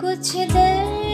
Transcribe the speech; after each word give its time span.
कुछ 0.00 0.36
दर्द 0.52 1.07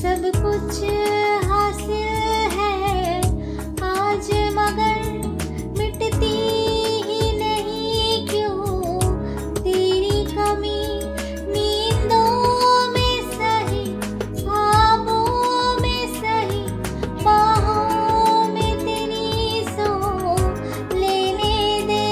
सब 0.00 0.22
कुछ 0.34 0.76
हासिल 1.44 2.52
है। 2.52 3.18
आज 3.88 4.30
मगर 4.56 5.02
मिटती 5.78 6.30
ही 7.06 7.20
नहीं 7.38 8.26
क्यों? 8.28 9.00
तेरी 9.58 10.24
कमी 10.32 10.82
नींदों 11.52 12.32
में 12.92 13.16
सही 13.34 13.84
ख्वाबों 14.40 15.80
में 15.80 16.02
सही, 16.14 16.64
बाहों 17.22 18.48
में 18.48 18.72
तेरी 18.78 19.64
सो 19.68 19.92
लेने 20.96 21.56
दे। 21.86 22.08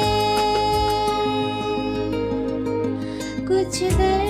कुछ 3.48 3.83
दर 3.83 4.27